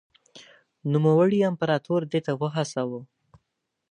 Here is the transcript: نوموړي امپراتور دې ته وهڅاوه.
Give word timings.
نوموړي 0.91 1.39
امپراتور 1.51 2.01
دې 2.11 2.19
ته 2.25 2.31
وهڅاوه. 2.41 2.99